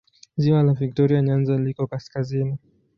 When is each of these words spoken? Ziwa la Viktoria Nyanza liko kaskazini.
Ziwa 0.41 0.59
la 0.63 0.73
Viktoria 0.73 1.21
Nyanza 1.21 1.57
liko 1.57 1.83
kaskazini. 1.91 2.57